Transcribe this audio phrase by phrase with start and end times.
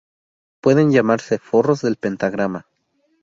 [0.61, 2.65] Pueden llamarse forros del pentagrama.